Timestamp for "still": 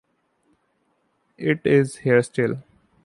2.23-2.63